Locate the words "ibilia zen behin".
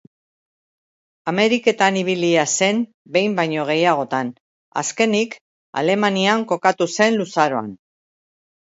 2.01-3.37